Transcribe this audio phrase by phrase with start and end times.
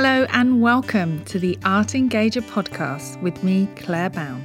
[0.00, 4.44] Hello and welcome to the Art Engager podcast with me, Claire Bown.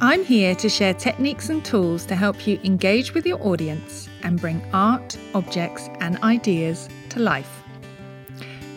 [0.00, 4.40] I'm here to share techniques and tools to help you engage with your audience and
[4.40, 7.62] bring art, objects, and ideas to life.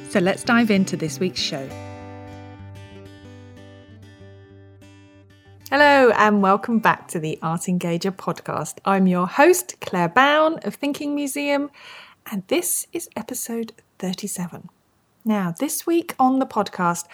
[0.09, 1.68] So let's dive into this week's show.
[5.71, 8.77] Hello, and welcome back to the Art Engager podcast.
[8.86, 11.71] I'm your host, Claire Bown of Thinking Museum,
[12.29, 14.69] and this is episode 37.
[15.25, 17.05] Now, this week on the podcast,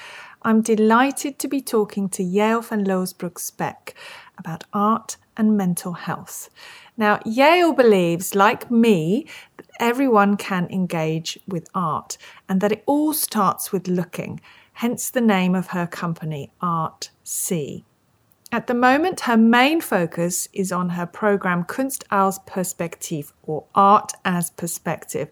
[0.44, 3.96] I'm delighted to be talking to Yael van Loosbroek Speck
[4.38, 6.50] about art and mental health.
[6.96, 9.26] Now, Yael believes, like me,
[9.58, 14.40] that everyone can engage with art and that it all starts with looking,
[14.74, 17.84] hence the name of her company, Art See.
[18.53, 24.13] At the moment, her main focus is on her program Kunst als Perspectief, or Art
[24.26, 25.32] as Perspective.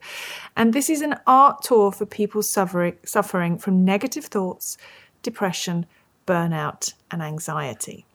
[0.57, 4.75] And this is an art tour for people suffering, suffering from negative thoughts,
[5.21, 5.85] depression,
[6.25, 8.07] burnout, and anxiety.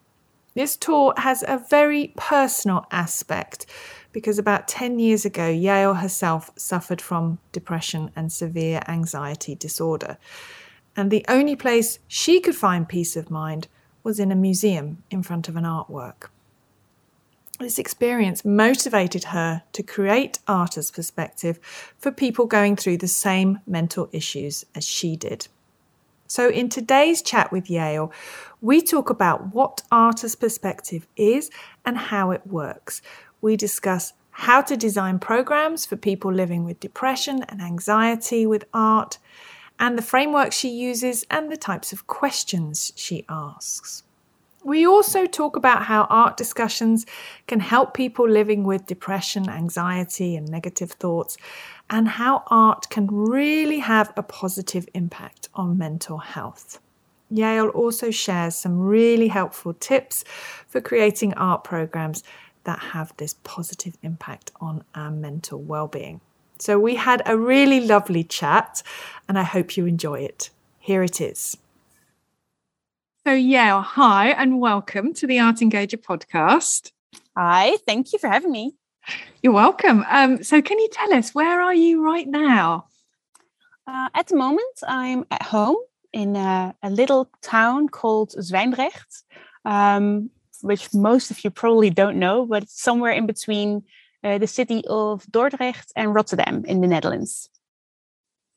[0.55, 3.67] This tour has a very personal aspect
[4.11, 10.19] because about 10 years ago, Yaël herself suffered from depression and severe anxiety disorder.
[10.97, 13.69] And the only place she could find peace of mind
[14.07, 16.29] was in a museum in front of an artwork.
[17.59, 21.59] This experience motivated her to create art as perspective
[21.99, 25.49] for people going through the same mental issues as she did.
[26.29, 28.13] So, in today's chat with Yaël,
[28.61, 31.51] we talk about what art as perspective is
[31.85, 33.03] and how it works.
[33.41, 39.19] We discuss how to design programs for people living with depression and anxiety with art,
[39.79, 44.03] and the framework she uses and the types of questions she asks.
[44.65, 47.07] We also talk about how art discussions
[47.47, 51.37] can help people living with depression, anxiety, and negative thoughts,
[51.89, 56.81] and how art can really have a positive impact on mental health.
[57.33, 60.25] Yaël also shares some really helpful tips
[60.67, 62.25] for creating art programs
[62.65, 66.21] that have this positive impact on our mental well-being.
[66.59, 68.83] So we had a really lovely chat
[69.29, 70.51] and I hope you enjoy it.
[70.79, 71.57] Here it is.
[73.27, 76.93] So, yeah, hi and welcome to the Art Engager podcast.
[77.37, 78.75] Hi, thank you for having me.
[79.43, 80.05] You're welcome.
[80.09, 82.87] Um, so, can you tell us where are you right now?
[83.87, 85.77] Uh, at the moment, I'm at home
[86.13, 89.25] in a, a little town called Zwijndrecht,
[89.65, 90.31] um,
[90.63, 93.83] which most of you probably don't know, but it's somewhere in between
[94.39, 97.49] the city of Dordrecht and Rotterdam in the Netherlands.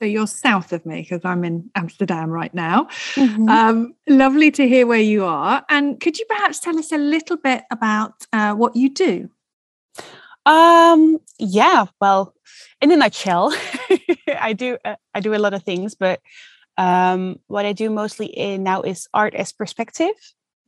[0.02, 2.88] So you're south of me because I'm in Amsterdam right now.
[3.16, 3.50] Mm-hmm.
[3.50, 5.66] Um, lovely to hear where you are.
[5.70, 9.30] And could you perhaps tell us a little bit about uh, what you do?
[10.46, 12.34] Um, yeah, well,
[12.82, 13.54] in a nutshell,
[14.40, 16.22] I do uh, I do a lot of things, but
[16.78, 20.16] um, what I do mostly in now is art as perspective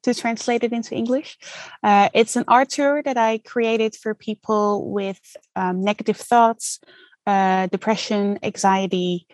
[0.03, 1.38] to translate it into English.
[1.84, 5.19] Uh, it's an art tour that I created for people with
[5.56, 6.79] um, negative thoughts,
[7.28, 9.28] uh, depression, anxiety,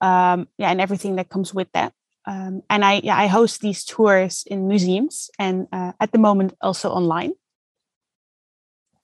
[0.00, 1.92] um, yeah, and everything that comes with that.
[2.26, 6.54] Um, and I, yeah, I host these tours in museums and uh, at the moment
[6.60, 7.32] also online.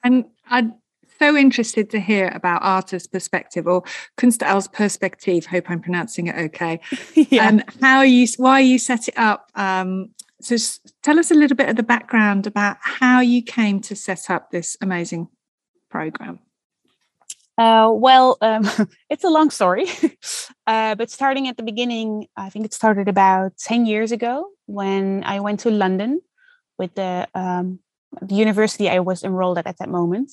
[0.02, 0.74] And I'm
[1.18, 3.82] so interested to hear about Art as Perspective or
[4.18, 4.42] Kunst
[4.72, 5.46] perspective.
[5.46, 6.80] Hope I'm pronouncing it okay.
[7.14, 7.48] yeah.
[7.48, 9.50] And how you, why you set it up.
[10.44, 10.56] So
[11.02, 14.50] tell us a little bit of the background about how you came to set up
[14.50, 15.28] this amazing
[15.90, 16.38] program.
[17.56, 18.68] Uh, well, um,
[19.10, 19.86] it's a long story,
[20.66, 25.24] uh, but starting at the beginning, I think it started about 10 years ago when
[25.24, 26.20] I went to London
[26.78, 27.78] with the, um,
[28.20, 30.32] the university I was enrolled at at that moment.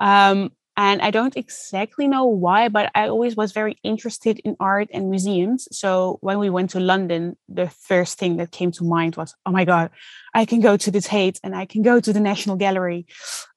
[0.00, 4.88] Um, and I don't exactly know why, but I always was very interested in art
[4.94, 5.68] and museums.
[5.72, 9.50] So when we went to London, the first thing that came to mind was, oh
[9.50, 9.90] my God,
[10.32, 13.04] I can go to the Tate and I can go to the National Gallery.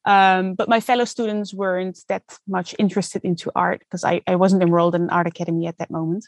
[0.04, 4.62] Um, but my fellow students weren't that much interested into art because I, I wasn't
[4.62, 6.28] enrolled in an art academy at that moment.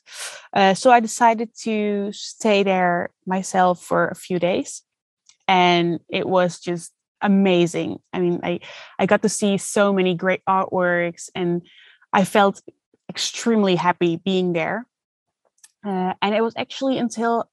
[0.53, 4.81] Uh, so I decided to stay there myself for a few days.
[5.45, 6.94] And it was just
[7.25, 7.99] amazing.
[8.13, 8.59] I mean, I
[8.99, 11.61] I got to see so many great artworks, and
[12.13, 12.61] I felt
[13.09, 14.85] extremely happy being there.
[15.85, 17.49] Uh, and it was actually until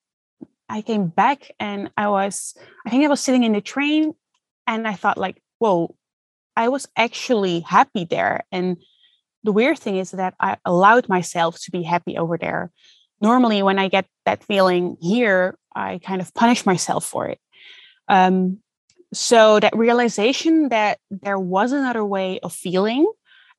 [0.69, 2.55] I came back and I was,
[2.87, 4.15] I think I was sitting in the train,
[4.67, 5.95] and I thought like, whoa,
[6.57, 8.45] I was actually happy there.
[8.53, 8.77] And
[9.45, 12.71] the weird thing is that I allowed myself to be happy over there.
[13.21, 17.39] Normally, when I get that feeling here, I kind of punish myself for it.
[18.09, 18.59] Um,
[19.13, 23.11] so that realization that there was another way of feeling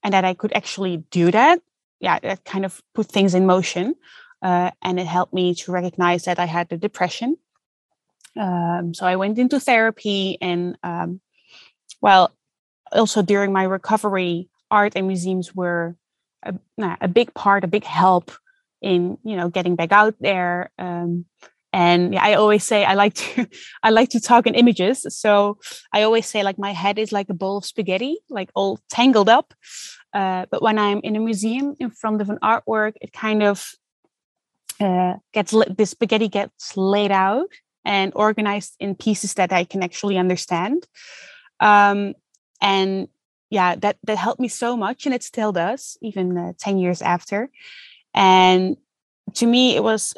[0.04, 1.62] and that I could actually do that
[2.04, 3.96] yeah, that kind of put things in motion.
[4.42, 7.38] Uh, and it helped me to recognize that I had a depression.
[8.38, 11.22] Um, so I went into therapy, and um,
[12.02, 12.36] well,
[12.92, 15.96] also during my recovery, art and museums were
[16.44, 16.54] a,
[17.00, 18.32] a, big part, a big help
[18.82, 20.72] in you know getting back out there.
[20.78, 21.26] Um,
[21.74, 23.48] and I always say I like to
[23.84, 25.06] I like to talk in images.
[25.10, 25.58] So
[25.92, 29.28] I always say like my head is like a bowl of spaghetti, like all tangled
[29.28, 29.54] up.
[30.14, 33.72] Uh, but when I'm in a museum in front of an artwork, it kind of
[34.80, 37.50] uh, gets the spaghetti gets laid out
[37.84, 40.88] and organized in pieces that I can actually understand.
[41.60, 42.14] Um,
[42.62, 43.08] and
[43.50, 47.02] yeah, that that helped me so much, and it still does, even uh, ten years
[47.02, 47.50] after.
[48.14, 48.78] And
[49.36, 50.14] to me, it was,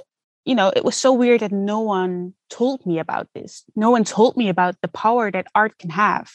[0.45, 3.63] you know, it was so weird that no one told me about this.
[3.75, 6.31] No one told me about the power that art can have.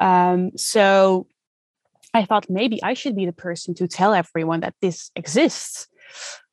[0.00, 1.26] Um, so
[2.14, 5.88] I thought maybe I should be the person to tell everyone that this exists.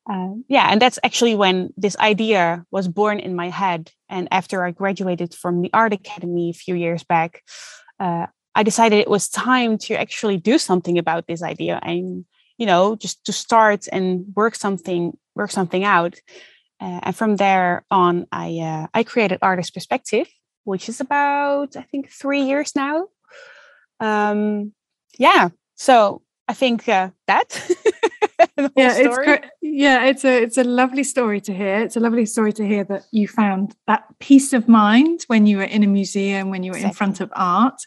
[0.09, 3.91] Uh, yeah, and that's actually when this idea was born in my head.
[4.09, 7.43] And after I graduated from the Art Academy a few years back,
[7.99, 8.25] uh,
[8.55, 12.25] I decided it was time to actually do something about this idea and,
[12.57, 16.15] you know, just to start and work something work something out.
[16.81, 20.27] Uh, and from there on, I uh, I created Art as Perspective,
[20.63, 23.07] which is about I think three years now.
[23.99, 24.73] Um,
[25.17, 27.49] yeah, so I think uh, that.
[28.75, 29.45] yeah, it's great.
[29.61, 31.79] Yeah, it's a it's a lovely story to hear.
[31.79, 35.57] It's a lovely story to hear that you found that peace of mind when you
[35.57, 36.91] were in a museum, when you were exactly.
[36.91, 37.81] in front of art.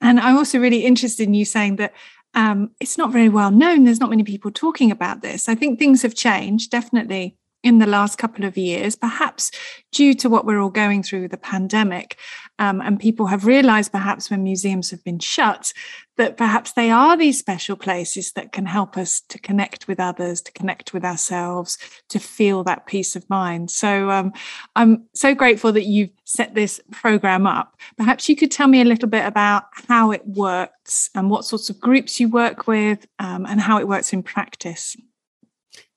[0.00, 1.94] And I'm also really interested in you saying that
[2.34, 3.84] um, it's not very well known.
[3.84, 5.48] There's not many people talking about this.
[5.48, 9.50] I think things have changed, definitely in the last couple of years, perhaps
[9.90, 12.18] due to what we're all going through the pandemic.
[12.58, 15.72] Um, and people have realized, perhaps when museums have been shut,
[16.18, 20.42] that perhaps they are these special places that can help us to connect with others,
[20.42, 21.78] to connect with ourselves,
[22.10, 23.70] to feel that peace of mind.
[23.70, 24.32] So um,
[24.76, 27.80] I'm so grateful that you've set this program up.
[27.96, 31.70] Perhaps you could tell me a little bit about how it works and what sorts
[31.70, 34.96] of groups you work with um, and how it works in practice.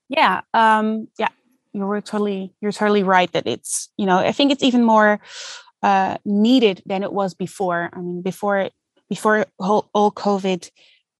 [0.09, 1.27] Yeah, um, yeah,
[1.77, 5.19] you're totally you're totally right that it's you know I think it's even more
[5.83, 7.89] uh, needed than it was before.
[7.93, 8.69] I mean, before
[9.09, 10.69] before all, all COVID,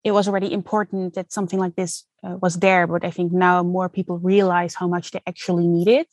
[0.04, 2.88] it was already important that something like this uh, was there.
[2.88, 6.08] But I think now more people realize how much they actually need it.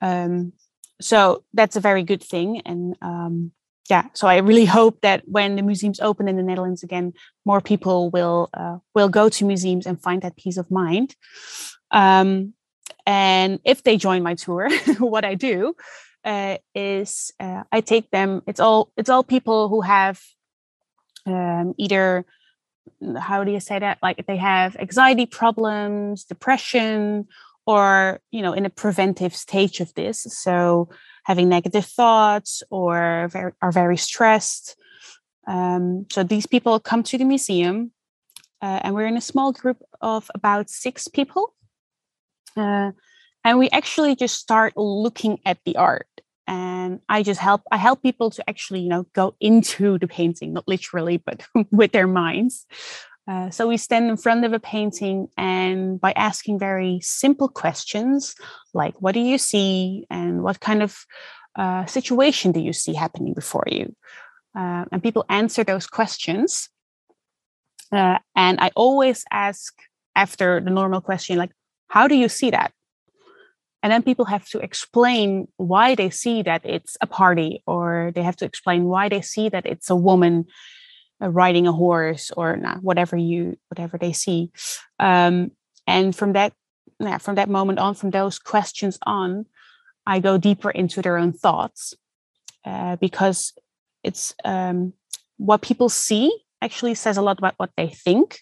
[0.00, 0.52] Um,
[1.00, 2.62] so that's a very good thing.
[2.64, 3.52] And um,
[3.90, 7.12] yeah, so I really hope that when the museums open in the Netherlands again,
[7.44, 11.16] more people will uh, will go to museums and find that peace of mind.
[11.90, 12.54] Um,
[13.06, 15.74] and if they join my tour, what I do
[16.24, 18.42] uh, is uh, I take them.
[18.46, 20.20] It's all it's all people who have
[21.26, 22.24] um, either
[23.18, 27.26] how do you say that like they have anxiety problems, depression,
[27.66, 30.22] or you know in a preventive stage of this.
[30.22, 30.88] So
[31.24, 34.76] having negative thoughts or very, are very stressed.
[35.46, 37.92] Um, so these people come to the museum,
[38.60, 41.54] uh, and we're in a small group of about six people.
[42.56, 42.92] Uh,
[43.44, 46.06] and we actually just start looking at the art.
[46.48, 50.52] And i just help i help people to actually you know go into the painting
[50.52, 52.66] not literally but with their minds.
[53.28, 58.34] Uh, so we stand in front of a painting and by asking very simple questions
[58.74, 60.06] like what do you see?
[60.10, 61.06] And what kind of
[61.56, 63.94] uh, situation do you see happening before you?
[64.58, 66.68] Uh, and people answer those questions.
[67.92, 69.74] Uh, and i always ask
[70.16, 71.52] after the normal question like
[71.92, 72.72] how do you see that?
[73.82, 78.22] And then people have to explain why they see that it's a party or they
[78.22, 80.46] have to explain why they see that it's a woman
[81.20, 84.50] uh, riding a horse or nah, whatever you whatever they see.
[84.98, 85.50] Um,
[85.86, 86.54] and from that
[86.98, 89.46] yeah, from that moment on from those questions on
[90.06, 91.94] i go deeper into their own thoughts
[92.64, 93.52] uh, because
[94.04, 94.92] it's um,
[95.36, 96.30] what people see
[96.60, 98.40] actually says a lot about what they think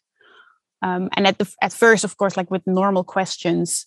[0.83, 3.87] um, and at the at first of course like with normal questions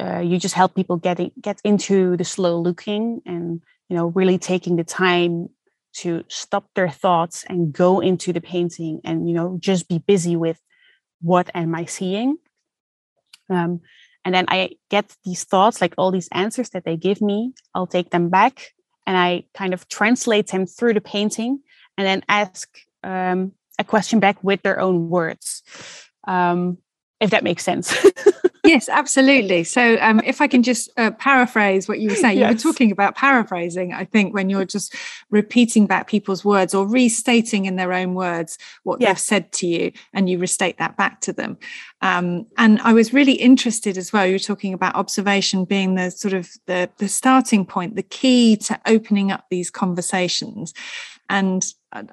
[0.00, 4.38] uh, you just help people get get into the slow looking and you know really
[4.38, 5.48] taking the time
[5.94, 10.36] to stop their thoughts and go into the painting and you know just be busy
[10.36, 10.60] with
[11.20, 12.36] what am i seeing.
[13.48, 13.80] Um,
[14.24, 17.86] and then i get these thoughts like all these answers that they give me i'll
[17.86, 18.72] take them back
[19.06, 21.60] and i kind of translate them through the painting
[21.98, 22.68] and then ask
[23.04, 25.62] um, a question back with their own words
[26.24, 26.78] um,
[27.20, 27.94] if that makes sense.
[28.64, 29.62] yes, absolutely.
[29.62, 32.50] So, um, if I can just uh, paraphrase what you were saying, yes.
[32.50, 34.94] you were talking about paraphrasing, I think, when you're just
[35.30, 39.92] repeating back people's words or restating in their own words what they've said to you,
[40.12, 41.58] and you restate that back to them.
[42.00, 44.26] Um, and I was really interested as well.
[44.26, 48.80] You're talking about observation being the sort of the, the starting point, the key to
[48.86, 50.74] opening up these conversations.
[51.32, 51.64] And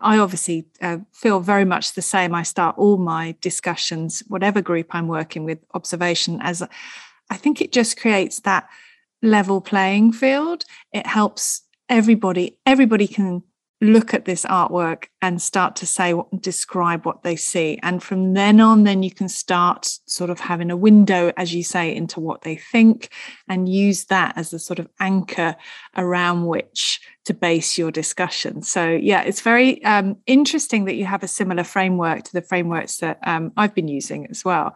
[0.01, 2.33] I obviously uh, feel very much the same.
[2.33, 6.63] I start all my discussions, whatever group I'm working with, observation as
[7.29, 8.69] I think it just creates that
[9.21, 10.63] level playing field.
[10.93, 13.43] It helps everybody, everybody can
[13.81, 17.79] look at this artwork and start to say what describe what they see.
[17.81, 21.63] And from then on then you can start sort of having a window as you
[21.63, 23.09] say into what they think
[23.47, 25.55] and use that as a sort of anchor
[25.95, 28.61] around which to base your discussion.
[28.61, 32.97] So yeah it's very um, interesting that you have a similar framework to the frameworks
[32.97, 34.75] that um, i've been using as well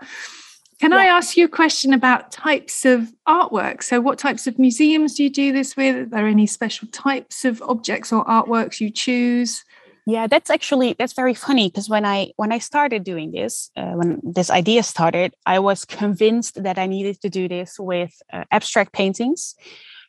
[0.84, 0.98] can yeah.
[0.98, 3.82] I ask you a question about types of artwork?
[3.82, 5.96] So, what types of museums do you do this with?
[5.96, 9.64] Are there any special types of objects or artworks you choose?
[10.06, 13.94] Yeah, that's actually that's very funny because when I when I started doing this, uh,
[13.94, 18.44] when this idea started, I was convinced that I needed to do this with uh,
[18.52, 19.56] abstract paintings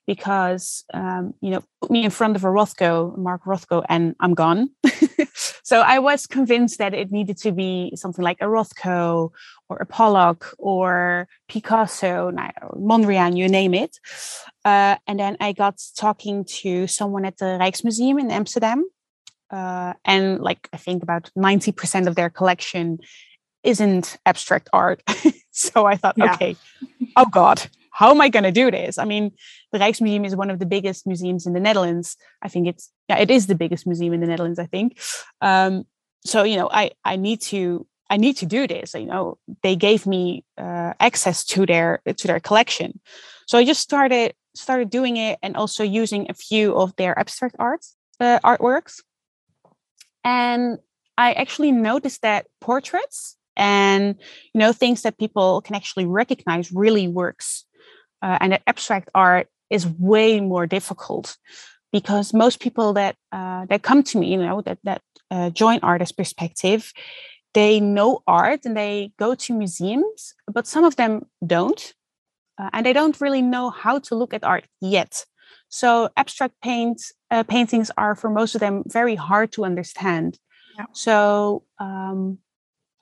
[0.06, 4.34] because um, you know put me in front of a Rothko, Mark Rothko, and I'm
[4.34, 4.70] gone.
[5.62, 9.30] so I was convinced that it needed to be something like a Rothko
[9.68, 12.30] or a Pollock or Picasso,
[12.76, 13.98] Mondrian, you name it.
[14.64, 18.84] Uh, and then I got talking to someone at the Rijksmuseum in Amsterdam.
[19.50, 22.98] Uh, and like I think about 90% of their collection
[23.62, 25.02] isn't abstract art.
[25.50, 26.34] so I thought, yeah.
[26.34, 26.56] okay,
[27.16, 27.62] oh God,
[27.94, 28.98] how am I going to do this?
[28.98, 29.30] I mean,
[29.70, 32.16] the Rijksmuseum is one of the biggest museums in the Netherlands.
[32.42, 34.58] I think it's yeah, it is the biggest museum in the Netherlands.
[34.58, 34.98] I think.
[35.40, 35.84] Um,
[36.24, 38.94] so you know, I I need to I need to do this.
[38.94, 43.00] You know, they gave me uh, access to their to their collection,
[43.46, 47.54] so I just started started doing it and also using a few of their abstract
[47.60, 49.02] arts uh, artworks.
[50.24, 50.78] And
[51.16, 54.16] I actually noticed that portraits and
[54.52, 57.64] you know things that people can actually recognize really works
[58.24, 61.36] uh, and that abstract art is way more difficult
[61.92, 65.78] because most people that uh, that come to me, you know, that that uh, join
[65.82, 66.92] Art as Perspective,
[67.52, 71.94] they know art and they go to museums, but some of them don't,
[72.58, 75.26] uh, and they don't really know how to look at art yet.
[75.68, 80.38] So abstract paint uh, paintings are for most of them very hard to understand.
[80.78, 80.86] Yeah.
[80.92, 82.38] So um,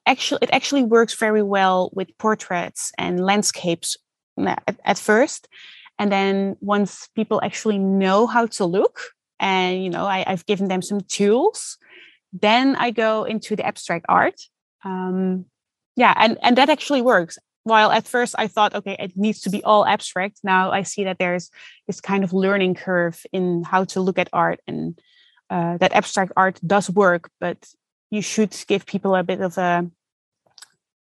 [0.05, 3.97] actually, it actually works very well with portraits and landscapes
[4.39, 5.49] at, at first.
[5.99, 9.01] And then once people actually know how to look
[9.43, 11.77] and you know I, have given them some tools
[12.33, 14.41] then i go into the abstract art.
[14.85, 15.45] Um,
[15.97, 17.39] yeah and and that actually works.
[17.65, 21.05] While at first i thought okay it needs to be all abstract now i see
[21.05, 21.51] that there's
[21.87, 24.99] this kind of learning curve in how to look at art and
[25.49, 27.59] uh, that abstract art does work but
[28.11, 29.89] you should give people a bit of a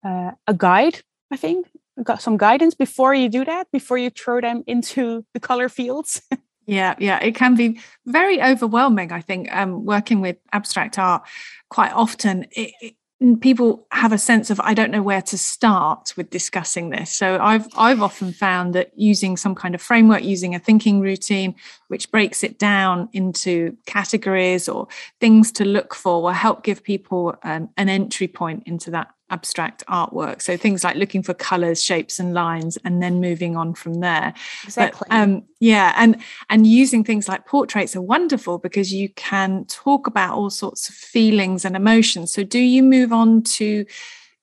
[0.03, 0.99] uh, a guide
[1.31, 1.65] i think
[2.01, 6.21] got some guidance before you do that before you throw them into the color fields.
[6.65, 11.23] Yeah yeah it can be very overwhelming i think um, working with abstract art
[11.69, 12.45] quite often.
[12.51, 16.89] It, it, people have a sense of i don't know where to start with discussing
[16.89, 17.11] this.
[17.11, 21.55] So i've i've often found that using some kind of framework using a thinking routine
[21.93, 24.87] which breaks it down into categories or
[25.19, 29.83] things to look for will help give people um, an entry point into that abstract
[29.85, 30.41] artwork.
[30.41, 34.33] So things like looking for colors, shapes, and lines, and then moving on from there.
[34.63, 35.07] Exactly.
[35.07, 36.19] But, um, yeah, and
[36.49, 40.95] and using things like portraits are wonderful because you can talk about all sorts of
[40.95, 42.33] feelings and emotions.
[42.33, 43.85] So do you move on to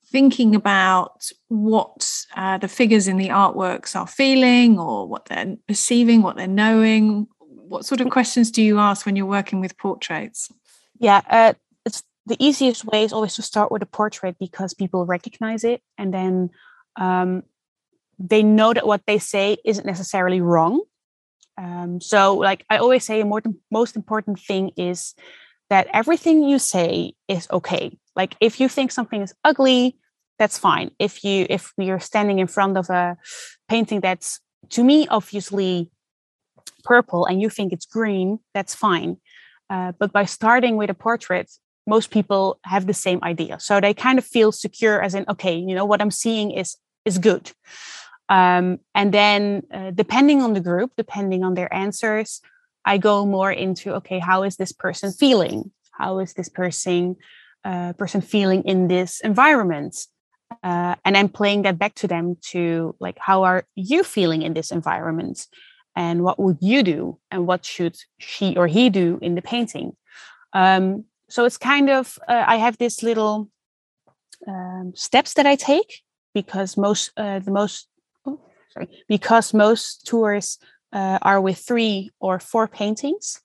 [0.06, 6.22] thinking about what uh, the figures in the artworks are feeling or what they're perceiving,
[6.22, 7.26] what they're knowing?
[7.70, 10.50] What sort of questions do you ask when you're working with portraits?
[10.98, 11.52] Yeah, uh,
[12.26, 16.12] the easiest way is always to start with a portrait because people recognize it and
[16.12, 16.50] then
[16.96, 17.44] um,
[18.18, 20.82] they know that what they say isn't necessarily wrong.
[21.56, 25.14] Um, so, like I always say, a more, most important thing is
[25.68, 27.96] that everything you say is okay.
[28.16, 29.96] Like if you think something is ugly,
[30.40, 30.90] that's fine.
[30.98, 33.16] If you if you're standing in front of a
[33.68, 35.88] painting that's to me obviously
[36.80, 39.18] purple and you think it's green, that's fine.
[39.68, 41.50] Uh, but by starting with a portrait,
[41.86, 43.58] most people have the same idea.
[43.60, 46.76] So they kind of feel secure as in okay you know what i'm seeing is
[47.04, 47.52] is good.
[48.28, 52.40] Um, and then uh, depending on the group depending on their answers
[52.84, 55.70] i go more into okay how is this person feeling?
[55.92, 57.16] How is this person
[57.64, 59.94] uh, person feeling in this environment?
[60.62, 64.54] Uh, and I'm playing that back to them to like how are you feeling in
[64.54, 65.46] this environment
[65.96, 69.96] and what would you do and what should she or he do in the painting
[70.52, 73.48] um, so it's kind of uh, i have this little
[74.46, 76.02] um, steps that i take
[76.34, 77.88] because most uh, the most
[78.26, 78.40] oh,
[78.72, 80.58] sorry because most tours
[80.92, 83.40] uh, are with three or four paintings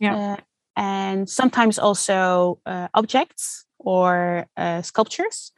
[0.00, 0.16] yeah.
[0.16, 0.36] Uh,
[0.76, 4.44] and sometimes also uh, objects or
[4.82, 5.52] sculptures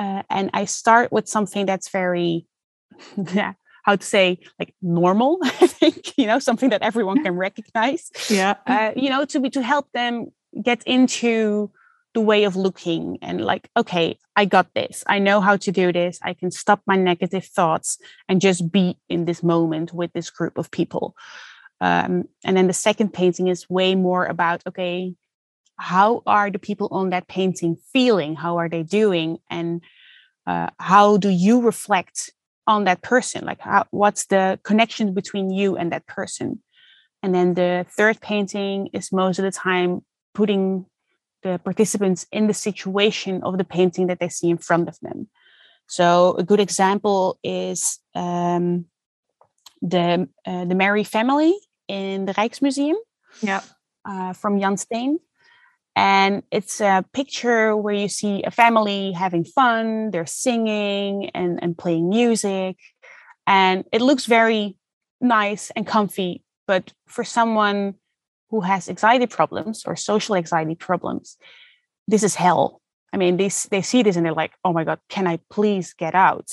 [0.00, 2.46] uh, and I start with something that's very,
[3.34, 3.52] yeah,
[3.90, 5.38] how to say, like normal.
[5.44, 8.10] I think you know something that everyone can recognize.
[8.28, 10.32] Yeah, uh, you know, to be to help them
[10.62, 11.70] get into
[12.14, 15.04] the way of looking and like, okay, I got this.
[15.06, 16.18] I know how to do this.
[16.22, 20.58] I can stop my negative thoughts and just be in this moment with this group
[20.58, 21.14] of people.
[21.80, 25.14] Um, and then the second painting is way more about okay
[25.78, 29.80] how are the people on that painting feeling how are they doing and
[30.46, 32.32] uh, how do you reflect
[32.70, 36.62] on that person like how, what's the connection between you and that person
[37.22, 40.00] and then the third painting is most of the time
[40.34, 40.86] putting
[41.42, 45.28] the participants in the situation of the painting that they see in front of them
[45.86, 48.86] so a good example is um,
[49.82, 51.54] the uh, the Merry family
[51.88, 52.94] in the Rijksmuseum
[53.42, 53.62] yeah.
[54.04, 55.18] Uh, from Jan Steen.
[56.00, 61.76] And it's a picture where you see a family having fun, they're singing and, and
[61.76, 62.78] playing music.
[63.46, 64.78] And it looks very
[65.20, 66.42] nice and comfy.
[66.66, 67.96] But for someone
[68.48, 71.36] who has anxiety problems or social anxiety problems,
[72.08, 72.80] this is hell.
[73.12, 75.92] I mean, they, they see this and they're like, oh my God, can I please
[75.92, 76.50] get out?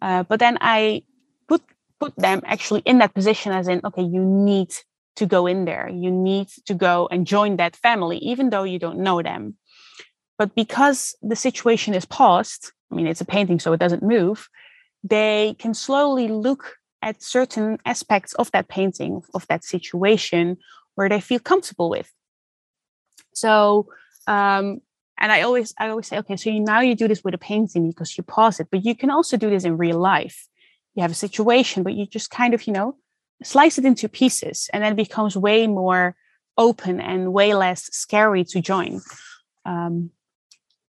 [0.00, 1.02] Uh, but then I
[1.48, 1.62] put
[1.98, 4.72] put them actually in that position as in, okay, you need
[5.18, 5.88] to go in there.
[5.88, 9.56] You need to go and join that family, even though you don't know them.
[10.38, 14.48] But because the situation is paused, I mean, it's a painting, so it doesn't move,
[15.02, 20.56] they can slowly look at certain aspects of that painting, of that situation,
[20.94, 22.10] where they feel comfortable with.
[23.34, 23.88] So,
[24.26, 24.80] um,
[25.20, 27.38] and I always, I always say, okay, so you, now you do this with a
[27.38, 30.46] painting because you pause it, but you can also do this in real life.
[30.94, 32.96] You have a situation, but you just kind of, you know,
[33.42, 36.16] slice it into pieces and then it becomes way more
[36.56, 39.00] open and way less scary to join
[39.64, 40.10] um,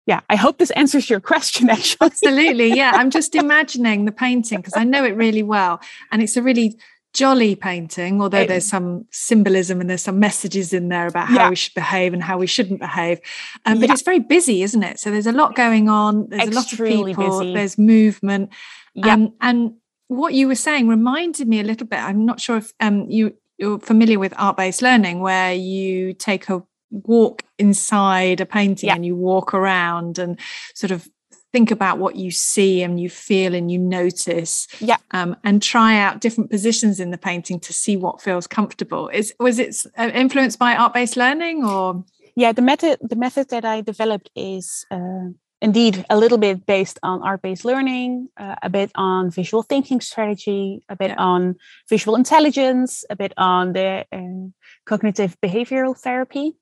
[0.07, 4.59] yeah i hope this answers your question actually absolutely yeah i'm just imagining the painting
[4.59, 5.81] because i know it really well
[6.11, 6.79] and it's a really
[7.15, 11.49] jolly painting although there's some symbolism and there's some messages in there about how yeah.
[11.49, 13.19] we should behave and how we shouldn't behave
[13.65, 13.93] um, but yeah.
[13.93, 17.25] it's very busy isn't it so there's a lot going on there's Extremely a lot
[17.25, 17.55] of people busy.
[17.55, 18.51] there's movement
[18.95, 19.15] yeah.
[19.15, 19.75] Um, and
[20.09, 22.01] what you were saying reminded me a little bit.
[22.01, 26.49] I'm not sure if um, you you're familiar with art based learning, where you take
[26.49, 28.95] a walk inside a painting yeah.
[28.95, 30.39] and you walk around and
[30.75, 31.09] sort of
[31.53, 35.99] think about what you see and you feel and you notice yeah um, and try
[35.99, 40.11] out different positions in the painting to see what feels comfortable is was it uh,
[40.15, 42.05] influenced by art-based learning or
[42.37, 45.29] yeah the method the method that i developed is uh,
[45.61, 50.83] indeed a little bit based on art-based learning, uh, a bit on visual thinking strategy,
[50.89, 51.17] a bit yeah.
[51.19, 51.57] on
[51.89, 54.49] visual intelligence, a bit on the uh,
[54.87, 56.57] cognitive behavioral therapy.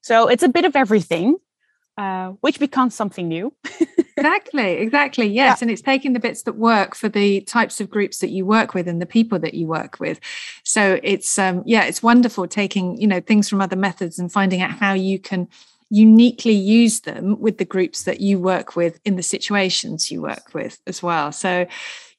[0.00, 1.36] So it's a bit of everything,
[1.96, 3.54] uh, which becomes something new.
[4.16, 5.26] exactly, exactly.
[5.26, 5.64] Yes, yeah.
[5.64, 8.74] and it's taking the bits that work for the types of groups that you work
[8.74, 10.18] with and the people that you work with.
[10.64, 14.60] So it's um, yeah, it's wonderful taking you know things from other methods and finding
[14.60, 15.48] out how you can
[15.92, 20.54] uniquely use them with the groups that you work with in the situations you work
[20.54, 21.66] with as well so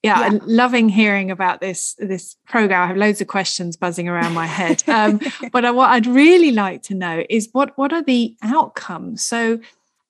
[0.03, 0.39] yeah, yeah.
[0.43, 2.83] Loving hearing about this this program.
[2.83, 4.83] I have loads of questions buzzing around my head.
[4.87, 5.21] Um,
[5.53, 9.23] but I, what I'd really like to know is what what are the outcomes?
[9.23, 9.59] So,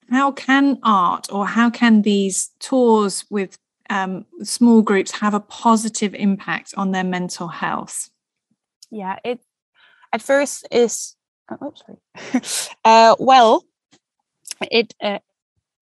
[0.09, 3.59] how can art or how can these tours with
[3.91, 8.09] um, small groups have a positive impact on their mental health?
[8.89, 9.41] Yeah, it
[10.11, 11.15] at first is
[11.49, 12.73] oh, sorry.
[12.85, 13.65] uh, well,
[14.71, 15.19] it uh,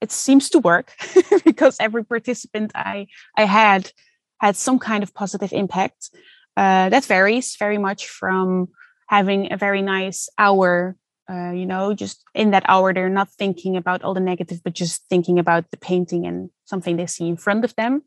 [0.02, 0.94] it seems to work
[1.46, 3.92] because every participant I I had
[4.40, 6.10] had some kind of positive impact.
[6.58, 8.68] Uh, that varies very much from
[9.08, 10.96] having a very nice hour.
[11.30, 14.74] Uh, you know, just in that hour, they're not thinking about all the negative, but
[14.74, 18.02] just thinking about the painting and something they see in front of them.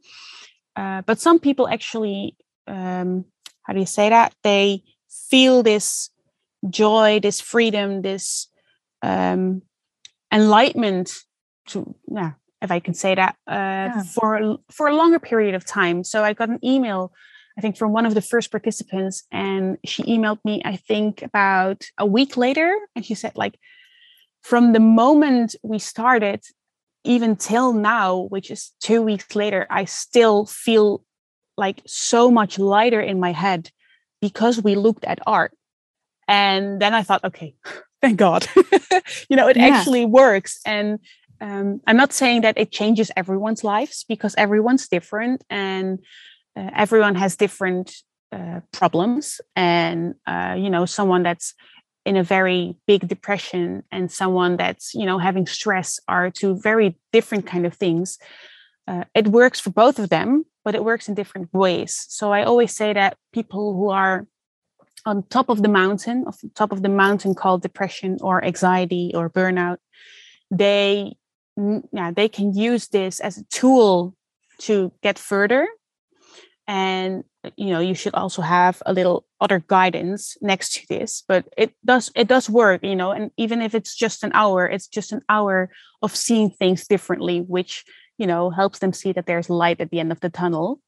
[0.77, 2.37] Uh, but some people actually,
[2.67, 3.25] um,
[3.63, 4.35] how do you say that?
[4.43, 4.83] They
[5.31, 6.11] feel this
[6.71, 8.49] joy, this freedom, this
[9.03, 9.63] um,
[10.33, 11.13] enlightenment
[11.69, 13.53] to yeah, if I can say that, uh,
[13.95, 14.03] yeah.
[14.03, 16.05] for for a longer period of time.
[16.05, 17.13] So I got an email,
[17.59, 21.85] I think, from one of the first participants, and she emailed me, I think, about
[21.99, 23.59] a week later, and she said like,
[24.43, 26.43] from the moment we started,
[27.05, 31.05] even till now, which is two weeks later, I still feel
[31.57, 33.71] like so much lighter in my head
[34.21, 35.53] because we looked at art.
[36.29, 37.55] And then I thought, okay,
[38.03, 38.47] thank God,
[39.29, 39.69] you know, it yeah.
[39.69, 40.61] actually works.
[40.67, 40.99] And
[41.41, 45.99] um, I'm not saying that it changes everyone's lives because everyone's different and
[46.57, 47.95] uh, everyone has different
[48.33, 49.41] uh, problems.
[49.57, 51.55] And, uh, you know, someone that's
[52.05, 56.97] in a very big depression and someone that's you know having stress are two very
[57.13, 58.19] different kind of things
[58.87, 62.43] uh, it works for both of them but it works in different ways so i
[62.43, 64.27] always say that people who are
[65.07, 69.29] on top of the mountain of top of the mountain called depression or anxiety or
[69.29, 69.79] burnout
[70.51, 71.15] they
[71.93, 74.15] yeah they can use this as a tool
[74.59, 75.69] to get further.
[76.67, 77.25] And
[77.57, 81.75] you know you should also have a little other guidance next to this but it
[81.85, 85.13] does it does work you know and even if it's just an hour it's just
[85.13, 85.69] an hour
[86.01, 87.85] of seeing things differently which
[88.17, 90.81] you know helps them see that there's light at the end of the tunnel.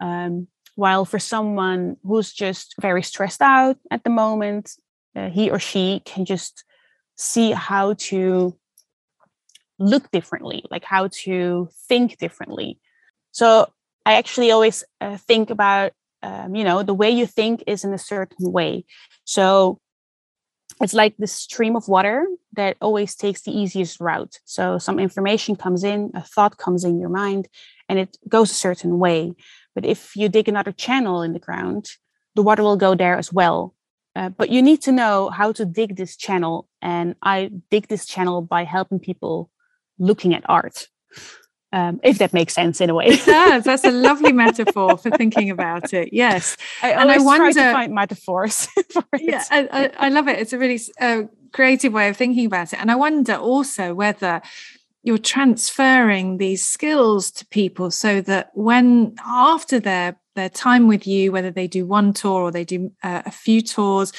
[0.00, 4.72] Um, while for someone who's just very stressed out at the moment
[5.16, 6.64] uh, he or she can just
[7.16, 8.56] see how to
[9.78, 12.78] look differently like how to think differently
[13.32, 13.68] so
[14.06, 17.92] I actually always uh, think about, um, you know, the way you think is in
[17.92, 18.84] a certain way.
[19.24, 19.78] So
[20.80, 24.38] it's like the stream of water that always takes the easiest route.
[24.44, 27.48] So some information comes in, a thought comes in your mind,
[27.88, 29.34] and it goes a certain way.
[29.74, 31.90] But if you dig another channel in the ground,
[32.34, 33.74] the water will go there as well.
[34.16, 36.68] Uh, but you need to know how to dig this channel.
[36.82, 39.50] And I dig this channel by helping people
[39.98, 40.88] looking at art
[41.72, 43.06] um, if that makes sense in a way.
[43.06, 43.64] it does.
[43.64, 46.12] That's a lovely metaphor for thinking about it.
[46.12, 48.68] Yes, I and I wonder, try to find metaphors.
[49.18, 50.38] yeah, I, I, I, love it.
[50.38, 54.42] It's a really uh, creative way of thinking about it, and I wonder also whether
[55.02, 61.32] you're transferring these skills to people so that when after their their time with you,
[61.32, 64.12] whether they do one tour or they do uh, a few tours,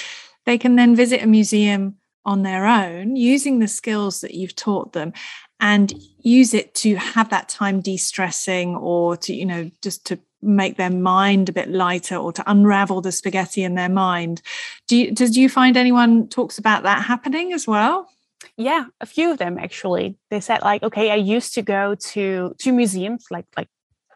[0.46, 4.94] they can then visit a museum on their own using the skills that you've taught
[4.94, 5.14] them
[5.60, 10.76] and use it to have that time de-stressing or to you know just to make
[10.78, 14.42] their mind a bit lighter or to unravel the spaghetti in their mind.
[14.88, 18.10] Do you does you find anyone talks about that happening as well
[18.58, 20.18] yeah a few of them actually.
[20.30, 23.68] They said like okay i used to go to to museums like like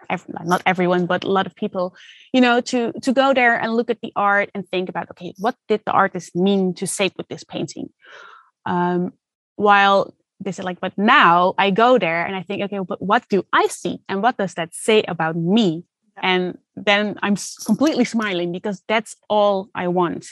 [0.10, 1.96] every, not everyone but a lot of people
[2.34, 5.34] you know to to go there and look at the art and think about okay
[5.38, 7.90] what did the artist mean to say with this painting?
[8.66, 9.14] Um,
[9.56, 13.24] while they said like but now i go there and i think okay but what
[13.30, 15.86] do i see and what does that say about me?
[16.22, 17.36] And then i'm
[17.66, 20.28] completely smiling because that's all i want.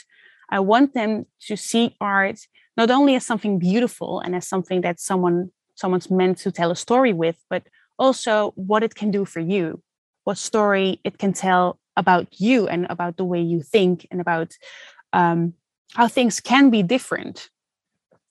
[0.50, 2.38] I want them to see art
[2.76, 6.76] not only as something beautiful and as something that someone someone's meant to tell a
[6.76, 7.64] story with but
[7.98, 9.82] also what it can do for you
[10.24, 14.52] what story it can tell about you and about the way you think and about
[15.12, 15.54] um,
[15.94, 17.50] how things can be different.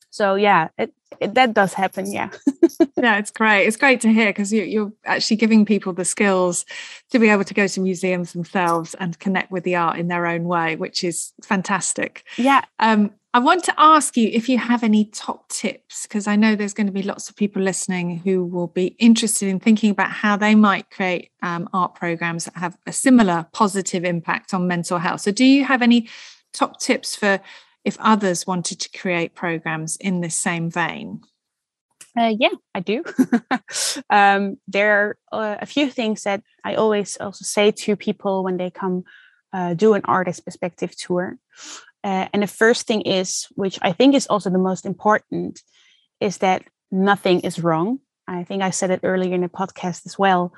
[0.10, 2.30] So yeah it, it, that does happen yeah.
[2.98, 3.66] Yeah it's great.
[3.66, 6.66] It's great to hear because you, you're actually giving people the skills
[7.12, 10.28] to be able to go to museums themselves and connect with the art in their
[10.28, 12.24] own way which is fantastic.
[12.38, 12.64] Yeah.
[12.80, 16.56] Um, I want to ask you if you have any top tips, because I know
[16.56, 20.12] there's going to be lots of people listening who will be interested in thinking about
[20.12, 25.00] how they might create um, art programs that have a similar positive impact on mental
[25.00, 25.22] health.
[25.22, 26.10] So, do you have any
[26.54, 27.40] top tips for
[27.84, 31.22] if others wanted to create programs in this same vein?
[32.16, 33.04] Uh, yeah, I do.
[34.12, 38.58] um, there are uh, a few things that I always also say to people when
[38.58, 39.06] they come
[39.52, 41.38] uh, do an Art as Perspective tour.
[42.04, 45.62] Uh, and the first thing is, which I think is also the most important,
[46.20, 48.00] is that nothing is wrong.
[48.28, 50.54] I think I said it earlier in the podcast as well.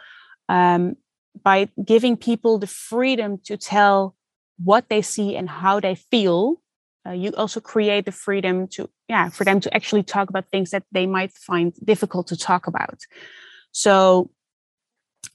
[0.50, 0.96] Um,
[1.44, 4.16] by giving people the freedom to tell
[4.64, 6.62] what they see and how they feel,
[7.06, 10.72] uh, you also create the freedom to yeah for them to actually talk about things
[10.72, 13.00] that they might find difficult to talk about
[13.72, 14.30] so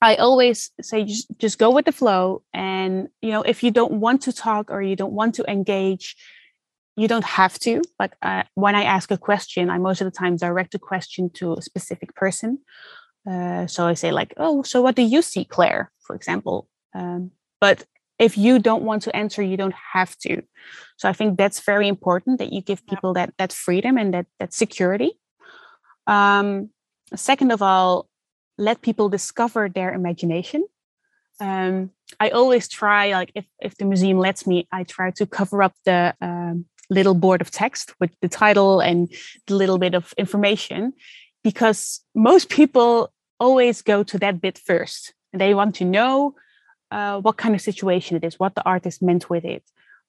[0.03, 3.93] i always say just, just go with the flow and you know if you don't
[3.93, 6.17] want to talk or you don't want to engage
[6.97, 10.19] you don't have to like uh, when i ask a question i most of the
[10.19, 12.59] time direct a question to a specific person.
[13.31, 15.91] Uh, so i say like oh so what do you see claire?
[16.07, 17.85] for example um, but
[18.19, 20.43] if you don't want to answer you don't have to.
[20.99, 24.27] So i think that's very important that you give people that that freedom and that
[24.39, 25.13] that security.
[26.07, 26.71] Um,
[27.15, 28.10] second of all
[28.61, 30.65] let people discover their imagination
[31.41, 35.63] um, i always try like if, if the museum lets me i try to cover
[35.63, 39.09] up the um, little board of text with the title and
[39.47, 40.93] the little bit of information
[41.43, 45.15] because most people always go to that bit first.
[45.33, 46.35] They want to know
[46.91, 49.63] uh, what kind of situation it is, what the artist meant with it.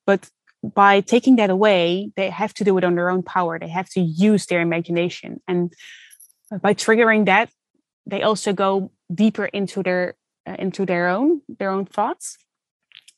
[0.06, 0.30] But
[0.64, 3.58] by taking that away, they have to do it on their own power.
[3.58, 5.42] They have to use their imagination.
[5.48, 5.74] And
[6.62, 7.50] by triggering that,
[8.06, 10.16] they also go deeper into their
[10.48, 12.38] uh, into their own their own thoughts.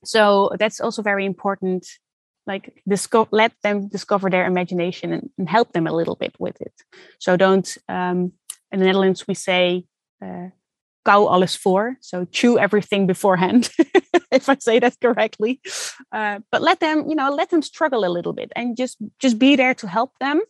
[0.04, 1.88] So that's also very important.
[2.46, 6.60] Like discover, let them discover their imagination and, and, help them a little bit with
[6.60, 6.74] it.
[7.20, 7.78] So don't.
[7.88, 8.34] Um,
[8.70, 9.86] in the Netherlands, we say
[10.22, 10.50] uh,
[11.06, 11.98] alles voor.
[12.02, 13.70] So chew everything beforehand,
[14.32, 15.62] if I say that correctly.
[16.12, 19.38] Uh, but let them, you know, let them struggle a little bit and just just
[19.40, 20.42] be there to help them.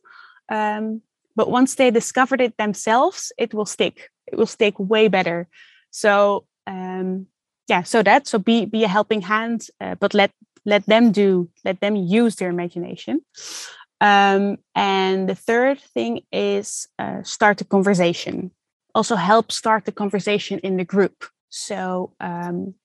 [0.49, 1.01] Um,
[1.35, 4.09] but once they discovered it themselves, it will stick.
[4.33, 5.47] It will stick way better.
[5.91, 7.27] So um,
[7.67, 10.31] yeah, so that so be be a helping hand, uh, but let
[10.65, 13.21] let them do let them use their imagination.
[14.01, 18.51] Um, and the third thing is uh, start a conversation
[18.95, 21.25] also help start the conversation in the group.
[21.49, 22.75] So um,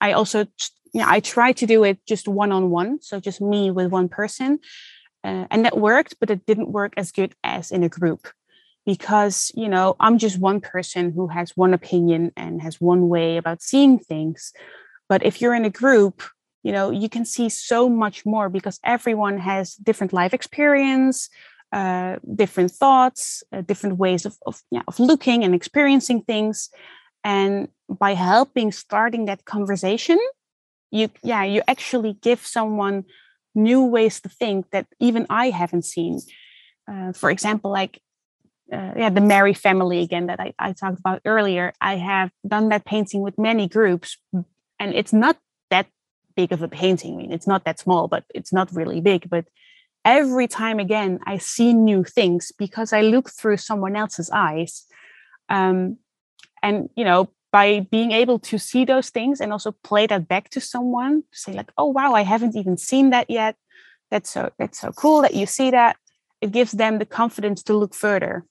[0.00, 0.46] I also,
[0.92, 4.08] yeah, I try to do it just one on one, so just me with one
[4.08, 4.58] person,
[5.24, 8.28] uh, and that worked, but it didn't work as good as in a group
[8.86, 13.36] because you know I'm just one person who has one opinion and has one way
[13.36, 14.52] about seeing things.
[15.08, 16.22] But if you're in a group,
[16.62, 21.28] you know you can see so much more because everyone has different life experience
[21.72, 26.70] uh, different thoughts, uh, different ways of, of, yeah, of looking and experiencing things.
[27.24, 30.18] And by helping starting that conversation,
[30.90, 33.04] you yeah, you actually give someone
[33.54, 36.20] new ways to think that even I haven't seen.
[36.88, 38.00] Uh, for example, like
[38.72, 41.72] uh, yeah, the Merry family again that I, I talked about earlier.
[41.80, 45.38] I have done that painting with many groups, and it's not
[45.70, 45.86] that
[46.34, 47.14] big of a painting.
[47.14, 49.30] I mean, it's not that small, but it's not really big.
[49.30, 49.46] But
[50.06, 54.84] every time again i see new things because i look through someone else's eyes
[55.48, 55.98] um,
[56.62, 60.48] and you know by being able to see those things and also play that back
[60.48, 63.56] to someone say like oh wow i haven't even seen that yet
[64.10, 65.96] that's so that's so cool that you see that
[66.40, 68.44] it gives them the confidence to look further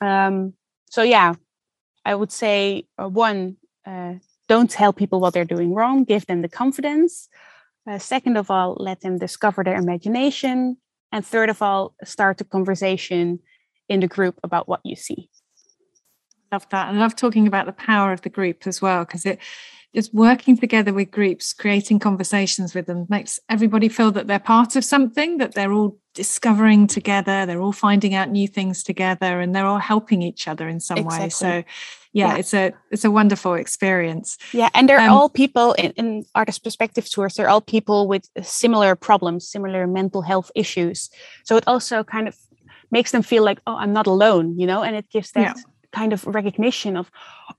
[0.00, 0.52] um,
[0.90, 1.34] so yeah
[2.04, 4.14] i would say uh, one uh,
[4.48, 7.28] don't tell people what they're doing wrong give them the confidence
[7.88, 10.76] uh, second of all, let them discover their imagination.
[11.12, 13.40] And third of all, start a conversation
[13.88, 15.28] in the group about what you see.
[16.52, 16.88] Love that.
[16.88, 19.38] I love talking about the power of the group as well, because it
[19.94, 24.76] just working together with groups, creating conversations with them makes everybody feel that they're part
[24.76, 29.54] of something, that they're all discovering together, they're all finding out new things together, and
[29.54, 31.24] they're all helping each other in some exactly.
[31.24, 31.28] way.
[31.30, 31.48] So
[32.12, 34.38] yeah, yeah, it's a it's a wonderful experience.
[34.52, 37.34] Yeah, and they're um, all people in, in Art as Perspective tours.
[37.34, 41.10] They're all people with similar problems, similar mental health issues.
[41.44, 42.36] So it also kind of
[42.92, 45.62] makes them feel like, oh, I'm not alone, you know, and it gives that yeah
[45.92, 47.10] kind of recognition of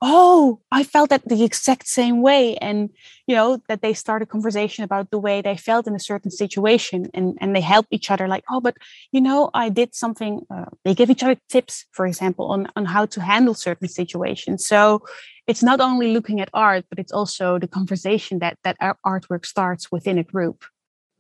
[0.02, 2.90] oh i felt that the exact same way and
[3.28, 6.32] you know that they start a conversation about the way they felt in a certain
[6.32, 8.76] situation and and they help each other like oh but
[9.12, 12.86] you know i did something uh, they give each other tips for example on on
[12.86, 15.02] how to handle certain situations so
[15.48, 19.92] it's not only looking at art but it's also the conversation that that artwork starts
[19.92, 20.64] within a group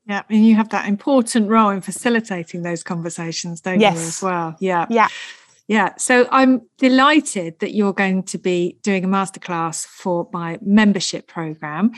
[0.07, 3.95] yeah, and you have that important role in facilitating those conversations, don't yes.
[3.95, 4.55] you, as well?
[4.59, 4.87] Yeah.
[4.89, 5.07] Yeah.
[5.67, 11.27] Yeah, so I'm delighted that you're going to be doing a masterclass for my membership
[11.27, 11.91] program.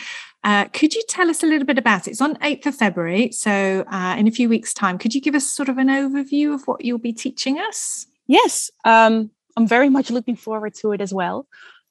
[0.43, 2.11] Uh, could you tell us a little bit about it?
[2.11, 4.97] It's on 8th of February, so uh, in a few weeks' time.
[4.97, 8.05] Could you give us sort of an overview of what you'll be teaching us?
[8.27, 11.47] Yes, um, I'm very much looking forward to it as well.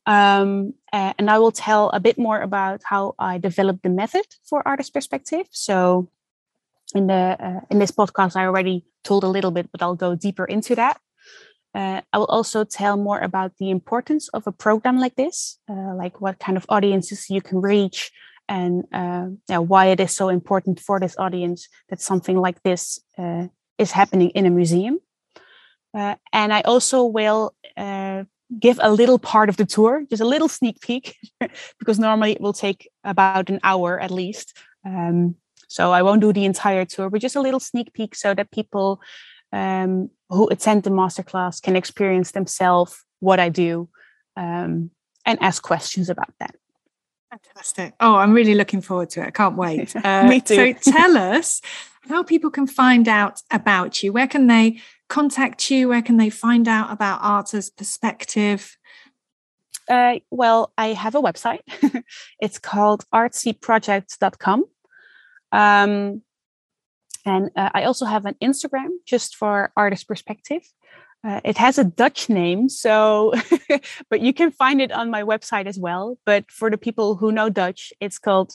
[0.07, 4.67] Um, and I will tell a bit more about how I developed the method for
[4.67, 5.47] Art as Perspective.
[5.51, 6.09] So,
[6.95, 10.15] in the uh, in this podcast, I already told a little bit, but I'll go
[10.15, 11.01] deeper into that.
[11.75, 15.95] Uh, I will also tell more about the importance of a program like this, uh,
[15.95, 18.11] like what kind of audiences you can reach,
[18.49, 23.01] and uh, yeah, why it is so important for this audience that something like this
[23.17, 23.47] uh,
[23.79, 24.99] is happening in a museum.
[25.95, 28.25] Uh, and I also will uh,
[28.59, 31.17] give a little part of the tour, just a little sneak peek,
[31.79, 34.57] because normally it will take about an hour at least.
[34.85, 35.37] Um,
[35.69, 38.51] so I won't do the entire tour, but just a little sneak peek so that
[38.51, 39.01] people
[39.53, 43.89] um, who attend the masterclass can experience themselves what I do
[44.37, 44.91] um,
[45.25, 46.57] and ask questions about that.
[47.31, 47.95] Fantastic.
[48.01, 49.29] Oh, I'm really looking forward to it.
[49.29, 49.95] I can't wait.
[50.05, 50.75] Uh, Me too.
[50.81, 51.61] So tell us
[52.09, 54.13] how people can find out about you.
[54.13, 55.89] Where can they contact you?
[55.89, 58.77] Where can they find out about Arta's perspective?
[59.89, 61.61] Uh, well, I have a website.
[62.41, 64.65] it's called artseeprojects.com.
[65.53, 66.23] Um,
[67.25, 70.63] and uh, I also have an Instagram just for Art as Perspective.
[71.25, 73.33] uh, it has a Dutch name, so
[74.11, 76.19] but you can find it on my website as well.
[76.27, 78.55] But for the people who know Dutch, it's called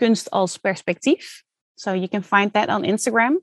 [0.00, 1.42] Kunst als Perspectief.
[1.76, 3.36] So you can find that on Instagram.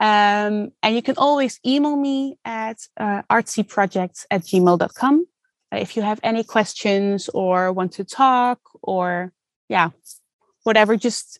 [0.00, 5.26] Um, and you can always email me at uh, artseeprojects at gmail.com
[5.72, 9.32] uh, if you have any questions or want to talk or
[9.68, 9.90] yeah,
[10.64, 10.96] whatever.
[10.96, 11.38] Just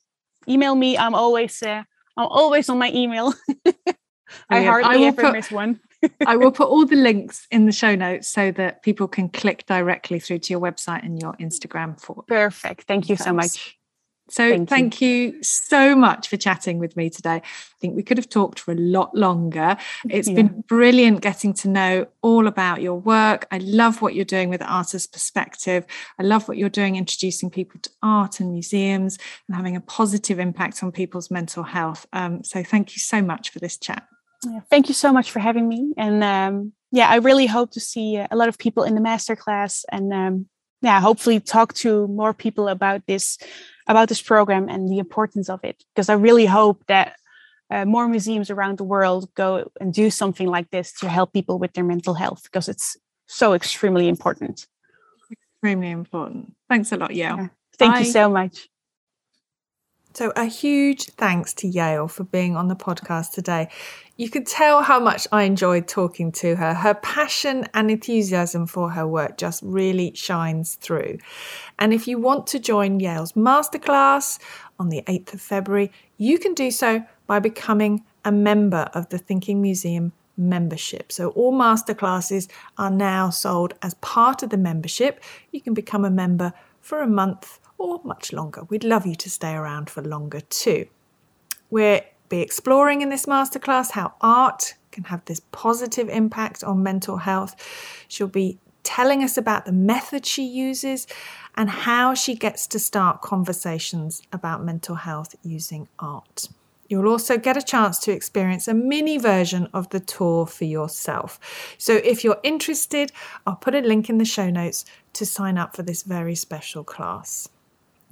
[0.48, 0.96] email me.
[0.96, 1.82] I'm always uh,
[2.16, 3.34] I'm always on my email.
[4.48, 5.80] I hardly I ever put, miss one.
[6.26, 9.66] I will put all the links in the show notes so that people can click
[9.66, 12.24] directly through to your website and your Instagram for.
[12.26, 12.84] Perfect.
[12.84, 13.78] Thank you so much.
[14.32, 15.08] So thank, thank you.
[15.08, 15.42] you.
[15.42, 17.36] so much for chatting with me today.
[17.36, 17.42] I
[17.80, 19.76] think we could have talked for a lot longer.
[20.08, 20.36] It's yeah.
[20.36, 23.46] been brilliant getting to know all about your work.
[23.50, 25.84] I love what you're doing with Art as Perspective.
[26.18, 29.18] I love what you're doing introducing people to art and museums
[29.48, 32.06] and having a positive impact on people's mental health.
[32.14, 34.06] Um, so thank you so much for this chat.
[34.46, 35.92] Yeah, thank you so much for having me.
[35.98, 39.84] And um, yeah, I really hope to see a lot of people in the masterclass
[39.90, 40.46] and um,
[40.82, 43.38] yeah, hopefully talk to more people about this
[43.88, 47.16] about this program and the importance of it because I really hope that
[47.70, 51.58] uh, more museums around the world go and do something like this to help people
[51.58, 54.66] with their mental health because it's so extremely important.
[55.30, 56.54] Extremely important.
[56.68, 57.14] Thanks a lot.
[57.14, 57.48] Yeah.
[57.78, 58.00] Thank Bye.
[58.00, 58.68] you so much.
[60.14, 63.70] So, a huge thanks to Yaël for being on the podcast today.
[64.16, 66.74] You could tell how much I enjoyed talking to her.
[66.74, 71.16] Her passion and enthusiasm for her work just really shines through.
[71.78, 74.38] And if you want to join Yaël's masterclass
[74.78, 79.18] on the 8th of February, you can do so by becoming a member of the
[79.18, 81.10] Thinking Museum membership.
[81.10, 85.22] So all masterclasses are now sold as part of the membership.
[85.52, 88.62] You can become a member for a month or much longer.
[88.68, 90.86] We'd love you to stay around for longer too.
[91.68, 97.16] We'll be exploring in this masterclass how art can have this positive impact on mental
[97.16, 97.56] health.
[98.06, 101.08] She'll be telling us about the method she uses
[101.56, 106.48] and how she gets to start conversations about mental health using art.
[106.88, 111.40] You'll also get a chance to experience a mini version of the tour for yourself.
[111.78, 113.10] So, if you're interested,
[113.46, 116.84] I'll put a link in the show notes to sign up for this very special
[116.84, 117.48] class.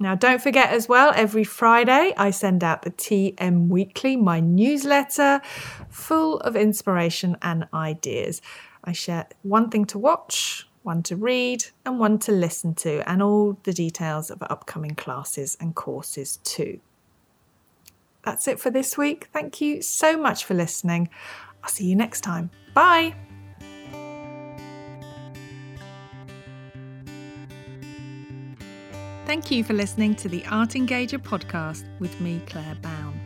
[0.01, 5.41] Now, don't forget as well, every Friday I send out the TM Weekly, my newsletter,
[5.89, 8.41] full of inspiration and ideas.
[8.83, 13.21] I share one thing to watch, one to read, and one to listen to, and
[13.21, 16.79] all the details of upcoming classes and courses too.
[18.23, 19.29] That's it for this week.
[19.31, 21.09] Thank you so much for listening.
[21.63, 22.49] I'll see you next time.
[22.73, 23.13] Bye.
[29.31, 33.17] Thank you for listening to the Art Engager podcast with me, Claire Bown.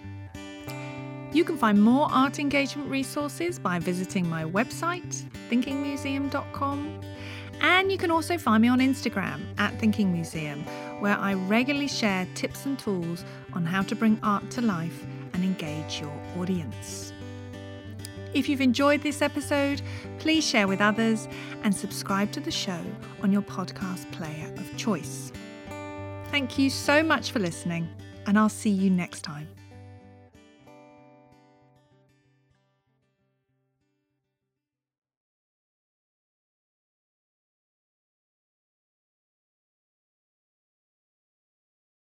[1.34, 7.02] You can find more art engagement resources by visiting my website, thinkingmuseum.com.
[7.60, 10.64] And you can also find me on Instagram at Thinking Museum,
[11.00, 15.44] where I regularly share tips and tools on how to bring art to life and
[15.44, 17.14] engage your audience.
[18.36, 19.82] If you've enjoyed this episode,
[20.20, 21.28] please share with others
[21.64, 22.82] and subscribe to the show
[23.24, 25.32] on your podcast player of choice.
[26.32, 27.88] Thank you so much for listening,
[28.26, 29.48] and I'll see you next time.